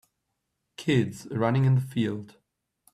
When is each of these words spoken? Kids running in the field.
Kids 0.77 1.27
running 1.29 1.63
in 1.63 1.75
the 1.75 1.81
field. 1.81 2.37